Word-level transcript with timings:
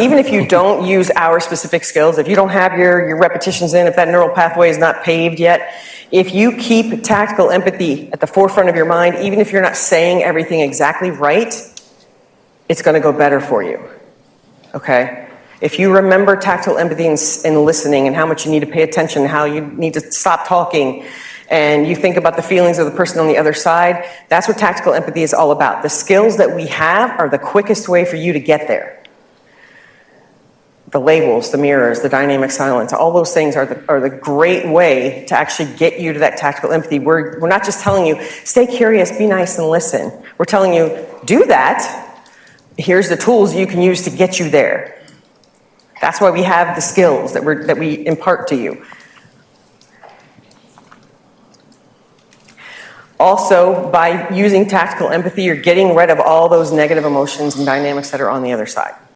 even 0.00 0.18
if 0.18 0.30
you 0.30 0.46
don't 0.46 0.86
use 0.86 1.10
our 1.16 1.40
specific 1.40 1.84
skills, 1.84 2.18
if 2.18 2.28
you 2.28 2.34
don't 2.34 2.48
have 2.48 2.78
your, 2.78 3.06
your 3.08 3.18
repetitions 3.18 3.74
in, 3.74 3.86
if 3.86 3.96
that 3.96 4.08
neural 4.08 4.34
pathway 4.34 4.70
is 4.70 4.78
not 4.78 5.02
paved 5.02 5.38
yet, 5.38 5.74
if 6.10 6.34
you 6.34 6.56
keep 6.56 7.04
tactical 7.04 7.50
empathy 7.50 8.12
at 8.12 8.20
the 8.20 8.26
forefront 8.26 8.68
of 8.68 8.74
your 8.74 8.84
mind, 8.84 9.16
even 9.16 9.38
if 9.38 9.52
you're 9.52 9.62
not 9.62 9.76
saying 9.76 10.22
everything 10.22 10.60
exactly 10.60 11.10
right, 11.10 11.54
it's 12.68 12.82
going 12.82 12.94
to 12.94 13.00
go 13.00 13.12
better 13.12 13.40
for 13.40 13.62
you. 13.62 13.80
Okay? 14.74 15.28
If 15.60 15.78
you 15.78 15.94
remember 15.94 16.36
tactical 16.36 16.78
empathy 16.78 17.06
and, 17.06 17.18
and, 17.44 17.64
listening 17.64 18.06
and 18.06 18.16
how 18.16 18.26
much 18.26 18.44
you 18.44 18.50
need 18.50 18.60
to 18.60 18.66
pay 18.66 18.82
attention, 18.82 19.24
how 19.26 19.44
you 19.44 19.60
need 19.60 19.94
to 19.94 20.00
stop 20.12 20.48
talking, 20.48 21.04
and 21.48 21.86
you 21.86 21.96
think 21.96 22.16
about 22.16 22.36
the 22.36 22.42
feelings 22.42 22.78
of 22.78 22.86
the 22.86 22.96
person 22.96 23.18
on 23.18 23.26
the 23.26 23.36
other 23.36 23.52
side, 23.52 24.08
that's 24.28 24.48
what 24.48 24.56
tactical 24.56 24.94
empathy 24.94 25.22
is 25.22 25.34
all 25.34 25.50
about. 25.50 25.82
The 25.82 25.88
skills 25.88 26.36
that 26.38 26.54
we 26.54 26.66
have 26.68 27.10
are 27.18 27.28
the 27.28 27.38
quickest 27.38 27.88
way 27.88 28.04
for 28.04 28.16
you 28.16 28.32
to 28.32 28.40
get 28.40 28.68
there 28.68 28.99
the 30.92 30.98
labels, 30.98 31.52
the 31.52 31.58
mirrors, 31.58 32.00
the 32.00 32.08
dynamic 32.08 32.50
silence, 32.50 32.92
all 32.92 33.12
those 33.12 33.32
things 33.32 33.54
are 33.54 33.66
the, 33.66 33.84
are 33.88 34.00
the 34.00 34.10
great 34.10 34.66
way 34.68 35.24
to 35.28 35.38
actually 35.38 35.72
get 35.76 36.00
you 36.00 36.12
to 36.12 36.18
that 36.18 36.36
tactical 36.36 36.72
empathy. 36.72 36.98
We're, 36.98 37.38
we're 37.38 37.48
not 37.48 37.64
just 37.64 37.80
telling 37.80 38.06
you, 38.06 38.20
stay 38.44 38.66
curious, 38.66 39.16
be 39.16 39.26
nice, 39.26 39.56
and 39.58 39.68
listen. 39.68 40.12
We're 40.36 40.46
telling 40.46 40.74
you, 40.74 41.06
do 41.24 41.44
that. 41.46 42.26
Here's 42.76 43.08
the 43.08 43.16
tools 43.16 43.54
you 43.54 43.66
can 43.66 43.82
use 43.82 44.02
to 44.02 44.10
get 44.10 44.40
you 44.40 44.50
there. 44.50 45.00
That's 46.00 46.20
why 46.20 46.30
we 46.30 46.42
have 46.42 46.74
the 46.74 46.82
skills 46.82 47.34
that, 47.34 47.44
we're, 47.44 47.66
that 47.66 47.78
we 47.78 48.04
impart 48.06 48.48
to 48.48 48.56
you. 48.56 48.84
Also, 53.20 53.90
by 53.90 54.30
using 54.30 54.66
tactical 54.66 55.10
empathy, 55.10 55.44
you're 55.44 55.54
getting 55.54 55.94
rid 55.94 56.08
of 56.08 56.18
all 56.18 56.48
those 56.48 56.72
negative 56.72 57.04
emotions 57.04 57.54
and 57.54 57.66
dynamics 57.66 58.10
that 58.10 58.20
are 58.20 58.30
on 58.30 58.42
the 58.42 58.52
other 58.52 58.64
side. 58.64 58.94